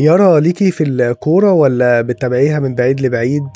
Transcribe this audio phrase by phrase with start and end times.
[0.00, 3.48] يارا ليكي في الكورة ولا بتتابعيها من بعيد لبعيد؟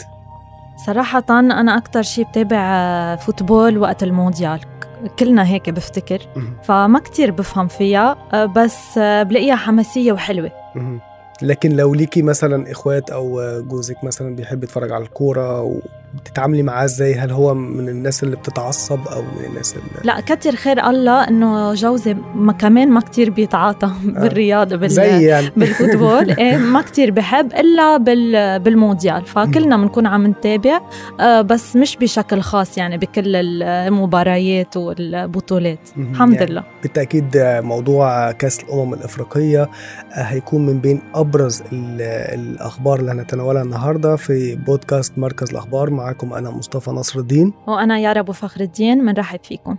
[0.86, 4.60] صراحة أنا أكتر شي بتابع football وقت المونديال.
[5.18, 6.18] كلنا هيك بفتكر.
[6.62, 10.50] فما كتير بفهم فيها بس بلاقيها حماسية وحلوة.
[11.42, 15.62] لكن لو ليكي مثلا إخوات أو جوزك مثلا بيحب يتفرج على الكورة
[16.16, 20.56] بتتعاملي معاه إزاي؟ هل هو من الناس اللي بتتعصب أو من الناس اللي لا كتر
[20.56, 24.20] خير الله إنه جوزي ما كمان ما كتير بيتعاطى آه.
[24.20, 24.90] بالرياضة بال...
[24.90, 25.50] زي يعني.
[25.56, 26.30] بال football.
[26.30, 28.60] إيه ما كتير بحب إلا بال...
[28.60, 29.27] بالمونديال.
[29.27, 30.80] فكلنا بنكون عم نتابع
[31.20, 35.88] آه بس مش بشكل خاص يعني بكل المباريات والبطولات.
[35.96, 36.62] الحمد يعني لله.
[36.83, 39.69] بالتأكيد موضوع كأس الأمم الأفريقية آه،
[40.22, 46.50] هيكون من بين أبرز الأخبار اللي هنتناولها النهارده في بودكاست مركز الأخبار مع معكم أنا
[46.50, 49.76] مصطفى نصر الدين وأنا يارا أبو فخر الدين بنرحب فيكم.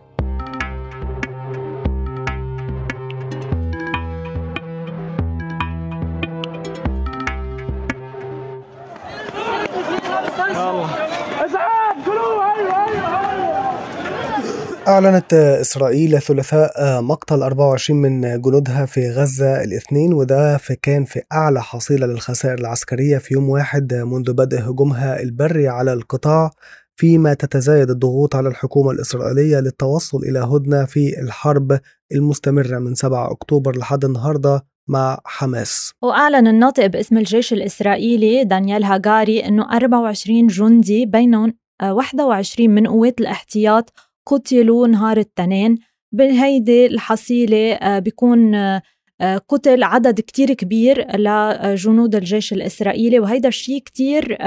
[14.87, 21.61] أعلنت إسرائيل الثلاثاء مقتل 24 من جنودها في غزة الاثنين وده في كان في أعلى
[21.61, 26.51] حصيلة للخسائر العسكرية في يوم واحد منذ بدء هجومها البري على القطاع
[26.95, 31.79] فيما تتزايد الضغوط على الحكومة الإسرائيلية للتوصل إلى هدنة في الحرب
[32.11, 35.91] المستمرة من 7 أكتوبر لحد النهاردة مع حماس.
[36.01, 43.93] وأعلن الناطق باسم الجيش الإسرائيلي دانيال هاجاري أنه 24 جندي بينهم 21 من قوات الاحتياط
[44.25, 45.77] قتلوا نهار التنين
[46.15, 48.81] بهيدي الحصيلة آه، بيكون آه،
[49.21, 54.37] آه، قتل عدد كتير كبير لجنود الجيش الإسرائيلي وهيدا الشيء كتير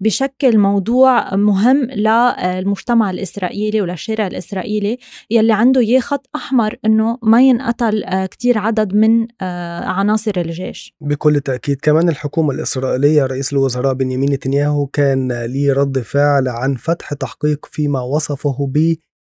[0.00, 4.98] بشكل موضوع مهم للمجتمع الإسرائيلي وللشارع الإسرائيلي.
[5.30, 9.26] يلي عنده يه خط أحمر أنه ما ينقتل كتير عدد من
[9.82, 10.94] عناصر الجيش.
[11.00, 17.14] بكل تأكيد كمان الحكومة الإسرائيلية رئيس الوزراء بنيامين نتنياهو كان ليه رد فعل عن فتح
[17.14, 18.66] تحقيق فيما وصفه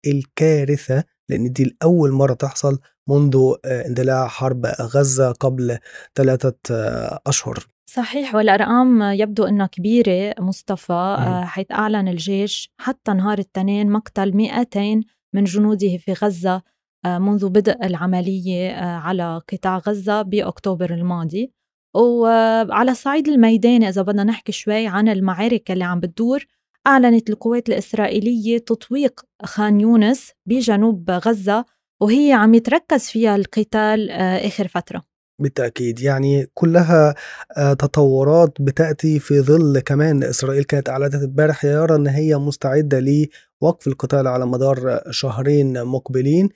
[0.05, 5.77] بالكارثة لأن دي الأول مرة تحصل منذ آه، اندلاع حرب غزة قبل
[6.15, 7.67] ثلاثة آه، أشهر.
[7.85, 15.01] صحيح والأرقام يبدو أنها كبيرة مصطفى آه، حيث أعلن الجيش حتى نهار التنين مقتل 200
[15.33, 16.61] من جنوده في غزة
[17.05, 21.53] منذ بدء العملية على قطاع غزة بأكتوبر الماضي.
[21.95, 26.45] وعلى الصعيد الميداني إذا بدنا نحكي شوي عن المعارك اللي عم بتدور
[26.87, 31.65] أعلنت القوات الإسرائيلية تطويق خان يونس بجنوب غزة
[32.01, 35.03] وهي عم يتركز فيها القتال آه، آخر فترة.
[35.41, 35.99] بالتأكيد.
[35.99, 37.15] يعني كلها
[37.57, 43.87] آه، تطورات بتأتي في ظل كمان إسرائيل كانت أعلنت امبارح يرى أن هي مستعدة لوقف
[43.87, 46.49] القتال على مدار شهرين مقبلين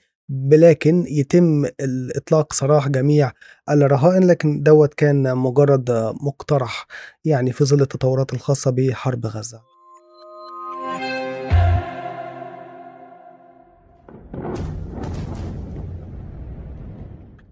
[0.52, 3.32] لكن يتم الإطلاق سراح جميع
[3.70, 6.86] الرهائن لكن دوت كان مجرد مقترح
[7.24, 9.75] يعني في ظل التطورات الخاصة بحرب غزة.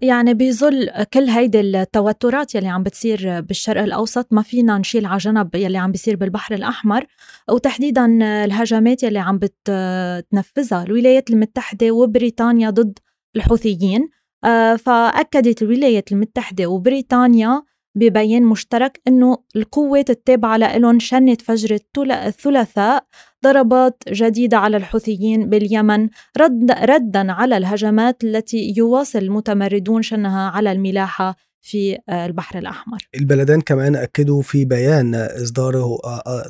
[0.01, 5.55] يعني بظل كل هيدي التوترات يلي عم بتصير بالشرق الأوسط ما فينا نشيل على جنب
[5.55, 7.05] يلي عم بيصير بالبحر الأحمر
[7.49, 8.05] وتحديدا
[8.45, 12.99] الهجمات يلي عم بتنفذها الولايات المتحدة وبريطانيا ضد
[13.35, 14.09] الحوثيين.
[14.43, 17.63] آه، فأكدت الولايات المتحدة وبريطانيا
[17.95, 21.77] ببيان مشترك إنه القوات التابعه لهم شنت فجر
[22.11, 23.05] الثلاثاء
[23.43, 31.35] ضربات جديدة على الحوثيين باليمن رد ردا على الهجمات التي يواصل المتمردون شنها على الملاحة.
[31.65, 32.97] في البحر الأحمر.
[33.15, 35.97] البلدان كمان أكدوا في بيان إصداره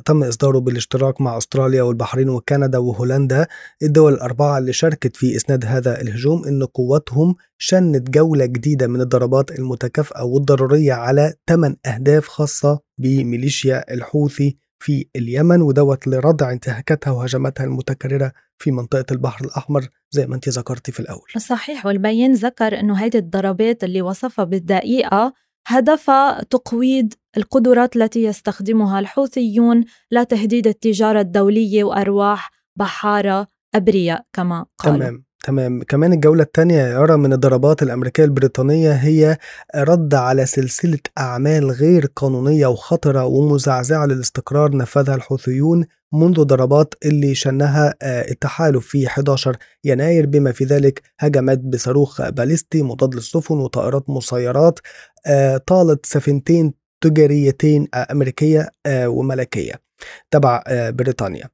[0.04, 3.46] تم إصداره بالاشتراك مع أستراليا والبحرين وكندا وهولندا.
[3.82, 9.58] الدول الأربعة اللي شاركت في إسناد هذا الهجوم أن قواتهم شنت جولة جديدة من الضربات
[9.58, 18.32] المتكافئة والضرورية على 8 أهداف خاصة بميليشيا الحوثي في اليمن ودوت لردع انتهاكاتها وهجماتها المتكررة
[18.58, 19.88] في منطقة البحر الأحمر.
[20.10, 21.28] زي ما أنت ذكرتي في الأول.
[21.38, 25.32] صحيح والبيان ذكر أنه هيدي الضربات اللي وصفها بالدقيقة
[25.66, 35.25] هدفها تقويض القدرات التي يستخدمها الحوثيون لتهديد التجارة الدولية وأرواح بحارة أبرياء كما قالوا تمام.
[35.44, 35.82] تمام.
[35.82, 39.38] كمان الجولة الثانية يرى من الضربات الأمريكية البريطانية هي
[39.76, 47.94] رد على سلسلة أعمال غير قانونية وخطرة ومزعزعة للاستقرار نفذها الحوثيون منذ ضربات اللي شنها
[48.02, 50.26] آه، التحالف في 11 يناير.
[50.26, 54.78] بما في ذلك هجمات بصاروخ باليستي مضاد للسفن وطائرات مسيرات
[55.26, 59.85] آه، طالت سفينتين تجاريتين آه، أمريكية وملكية.
[60.30, 61.48] تبع آه، بريطانيا.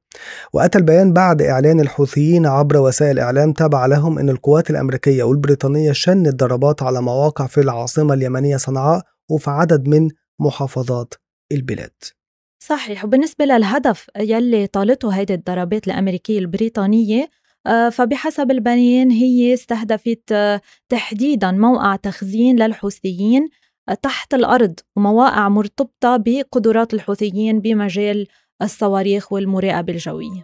[0.53, 6.35] وأتى البيان بعد إعلان الحوثيين عبر وسائل إعلام تابع لهم أن القوات الأمريكية والبريطانية شنت
[6.35, 10.09] ضربات على مواقع في العاصمة اليمنية صنعاء وفي عدد من
[10.39, 11.13] محافظات
[11.51, 11.93] البلاد.
[12.59, 13.05] صحيح.
[13.05, 17.27] وبالنسبة للهدف يلي طالته هيدي الضربات الأمريكية البريطانية
[17.67, 23.47] آه، فبحسب البيان هي استهدفت آه، تحديدا موقع تخزين للحوثيين
[24.01, 28.27] تحت الأرض ومواقع مرتبطة بقدرات الحوثيين بمجال
[28.61, 30.43] الصواريخ والمراقبة الجوية.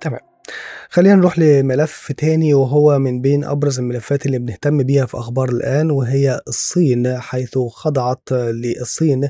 [0.00, 0.35] تمام.
[0.96, 5.90] خلينا نروح لملف تاني وهو من بين أبرز الملفات اللي بنهتم بيها في أخبار الآن
[5.90, 9.28] وهي الصين حيث خضعت للصين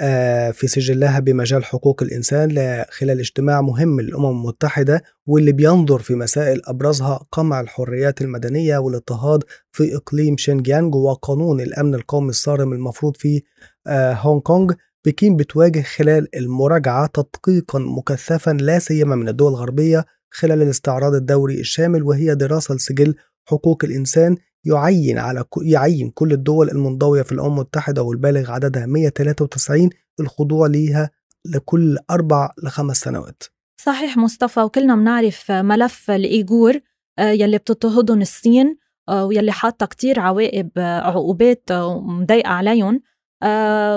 [0.00, 2.48] آه، في سجلها بمجال حقوق الإنسان
[2.90, 9.96] خلال اجتماع مهم للأمم المتحدة واللي بينظر في مسائل أبرزها قمع الحريات المدنية والاضطهاد في
[9.96, 13.42] إقليم شينجيانج وقانون الأمن القومي الصارم المفروض في
[13.86, 14.72] آه، هونغ كونغ.
[15.04, 22.02] بكين بتواجه خلال المراجعة تدقيقا مكثفا لا سيما من الدول الغربية خلال الاستعراض الدوري الشامل
[22.02, 23.14] وهي دراسة لسجل
[23.48, 29.90] حقوق الإنسان يعين على يعين كل الدول المنضوية في الأمم المتحدة والبالغ عددها 193
[30.20, 31.10] الخضوع ليها
[31.44, 33.42] لكل أربع لخمس سنوات.
[33.80, 36.80] صحيح مصطفى وكلنا بنعرف ملف الإيغور
[37.18, 38.76] آه، يلي بتضطهدهم الصين
[39.08, 43.00] آه، ويلي حاطة كتير عواقب آه، عقوبات مضايقة عليهم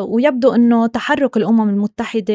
[0.02, 2.34] ويبدو أنه تحرك الأمم المتحدة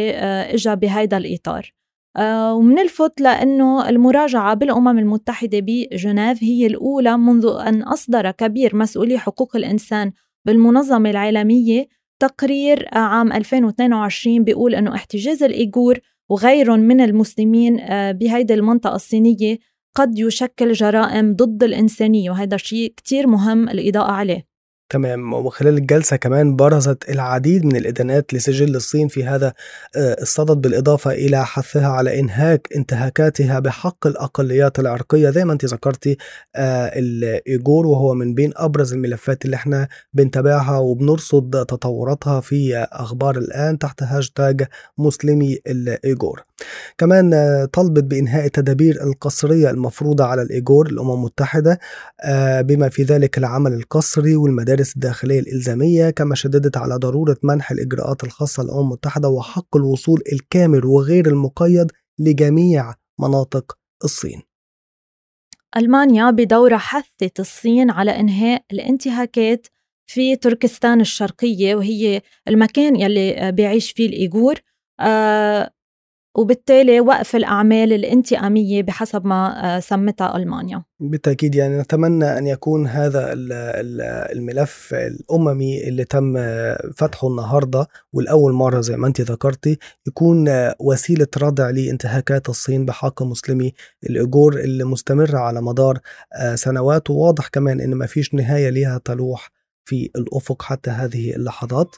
[0.55, 1.73] إجا بهذا الإطار.
[2.18, 10.12] ومنلفت لأنه المراجعة بالأمم المتحدة بجنيف هي الأولى منذ أن أصدر كبير مسؤولي حقوق الإنسان
[10.44, 11.86] بالمنظمة العالمية
[12.18, 15.98] تقرير عام 2022 بيقول أنه احتجاز الإيغور
[16.28, 19.58] وغيرهم من المسلمين آه، بهيدي المنطقة الصينية
[19.94, 24.50] قد يشكل جرائم ضد الإنسانية وهذا شيء كتير مهم الإضاءة عليه.
[24.90, 25.32] تمام.
[25.32, 29.52] وخلال الجلسة كمان برزت العديد من الإدانات لسجل الصين في هذا
[29.96, 35.31] آه، الصدد بالإضافة إلى حثها على إنهاك انتهاكاتها بحق الأقليات العرقية.
[35.31, 36.16] زي ما أنت ذكرتي
[36.56, 43.78] آه، الإيجور وهو من بين أبرز الملفات اللي إحنا بنتابعها وبنرصد تطوراتها في أخبار الآن
[43.78, 44.66] تحت هاشتاج
[44.98, 46.50] مسلمي الإيجور.
[46.98, 51.78] كمان آه، طلبت بإنهاء التدابير القسرية المفروضة على الإيجور الأمم المتحدة
[52.60, 58.24] بما في ذلك العمل القسري والمدارس المدارس الداخلية الإلزامية كما شددت على ضرورة منح الإجراءات
[58.24, 64.42] الخاصة للأمم المتحدة وحق الوصول الكامل وغير المقيد لجميع مناطق الصين.
[65.76, 69.66] ألمانيا بدورة حثت الصين على إنهاء الانتهاكات
[70.06, 74.54] في تركستان الشرقية وهي المكان يلي بيعيش فيه الإيغور.
[75.00, 75.70] آه
[76.34, 80.84] وبالتالي وقف الأعمال الانتقامية بحسب ما آه، سمتها ألمانيا.
[81.00, 83.32] بالتأكيد يعني نتمنى أن يكون هذا
[84.32, 86.36] الملف الأممي اللي تم
[86.96, 90.48] فتحه النهاردة والأول مرة زي ما أنت ذكرتي يكون
[90.80, 93.72] وسيلة ردع لانتهاكات الصين بحق مسلمي
[94.10, 95.98] الأجور اللي مستمرة على مدار
[96.34, 97.10] آه، سنوات.
[97.10, 99.50] وواضح كمان أن ما فيش نهاية لها تلوح
[99.84, 101.96] في الأفق حتى هذه اللحظات.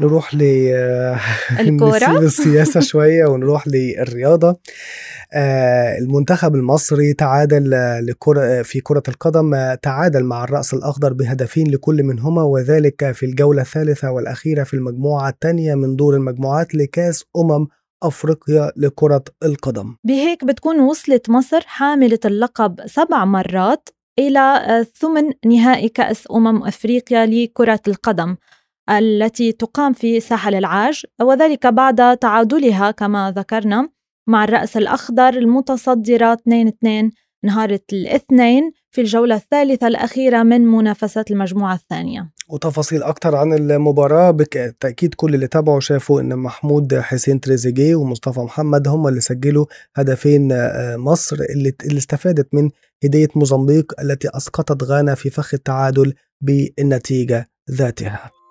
[0.00, 0.42] نروح ل
[1.60, 4.56] الكورة؟ السياسة شوية ونروح للرياضة.
[5.34, 7.70] آه، المنتخب المصري تعادل
[8.06, 14.10] لكرة في كرة القدم تعادل مع الرأس الأخضر بهدفين لكل منهما وذلك في الجولة الثالثة
[14.10, 17.66] والأخيرة في المجموعة الثانية من دور المجموعات لكأس أمم
[18.02, 19.96] أفريقيا لكرة القدم.
[20.04, 27.80] بهيك بتكون وصلت مصر حاملة اللقب سبع مرات إلى ثمن نهائي كأس أمم أفريقيا لكرة
[27.88, 28.36] القدم.
[28.90, 33.88] التي تقام في ساحل العاج وذلك بعد تعادلها كما ذكرنا
[34.26, 37.12] مع الرأس الأخضر المتصدرة 2-2
[37.44, 42.30] نهار الاثنين في الجولة الثالثة الأخيرة من منافسات المجموعة الثانية.
[42.48, 48.88] وتفاصيل أكثر عن المباراة بالتأكيد كل اللي تابعوا شافوا أن محمود حسين تريزيجيه ومصطفى محمد
[48.88, 52.70] هم اللي سجلوا هدفين آه، مصر اللي, اللي استفادت من
[53.04, 58.41] هدية موزمبيق التي أسقطت غانا في فخ التعادل بالنتيجة ذاتها.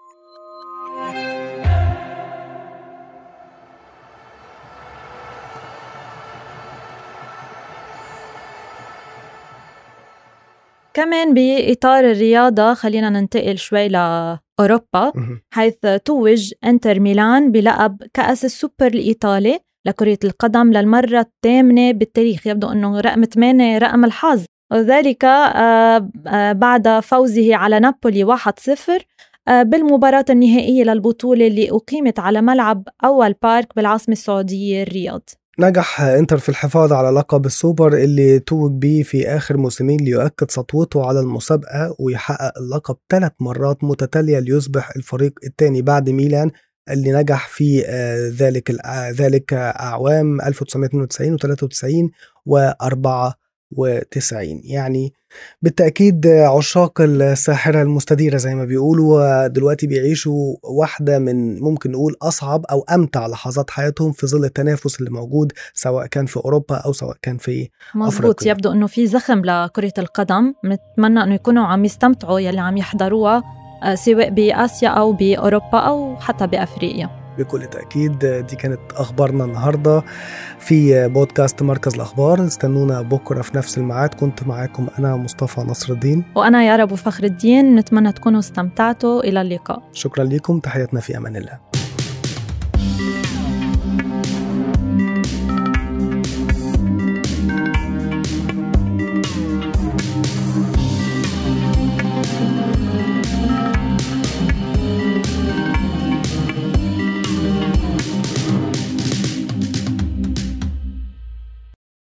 [10.94, 15.14] كمان بإطار الرياضة خلينا ننتقل شوي لأوروبا
[15.54, 22.48] حيث توج إنتر ميلان بلقب كأس السوبر الإيطالي لكرة القدم للمرة الثامنة بالتاريخ.
[22.48, 24.46] يبدو أنه رقم 8 رقم الحظ.
[24.72, 29.06] وذلك آه، آه، بعد فوزه على نابولي 1-0
[29.48, 35.30] آه، بالمباراة النهائية للبطولة اللي أقيمت على ملعب الأول بارك بالعاصمة السعودية الرياض.
[35.60, 41.06] نجح انتر في الحفاظ على لقب السوبر اللي توج بيه في آخر موسمين ليؤكد سطوته
[41.08, 46.52] على المسابقة ويحقق اللقب ثلاث مرات متتالية ليصبح الفريق الثاني بعد ميلان
[46.90, 48.72] اللي نجح في آه، ذلك
[49.12, 52.12] ذلك أعوام 1992
[52.50, 53.34] و93
[53.76, 55.14] و94 يعني
[55.62, 62.82] بالتأكيد عشاق الساحرة المستديرة زي ما بيقولوا دلوقتي بيعيشوا واحدة من ممكن نقول أصعب أو
[62.82, 67.38] أمتع لحظات حياتهم في ظل التنافس اللي موجود سواء كان في أوروبا أو سواء كان
[67.38, 70.54] في مزبوط يبدو أنه في زخم لكرة القدم.
[70.66, 73.44] نتمنى أنه يكونوا عم يستمتعوا يلي عم يحضروها
[73.84, 77.21] آه، سواء بآسيا أو بأوروبا أو حتى بأفريقيا.
[77.44, 78.26] بكل تأكيد.
[78.26, 80.04] دي كانت أخبارنا النهاردة
[80.60, 82.46] في بودكاست مركز الأخبار.
[82.46, 84.14] استنونا بكرة في نفس الميعاد.
[84.14, 89.24] كنت معاكم أنا مصطفى نصر الدين وأنا يارا أبو فخر الدين نتمنى تكونوا استمتعتوا.
[89.24, 89.84] إلى اللقاء.
[89.94, 90.60] شكرا لكم.
[90.60, 91.60] تحياتنا في أمان الله.